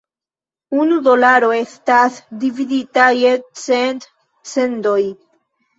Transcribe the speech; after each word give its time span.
Unu 0.83 0.95
dolaro 1.07 1.51
estas 1.59 2.17
dividita 2.45 3.07
je 3.21 3.37
cent 3.69 4.05
"cendoj". 4.57 5.01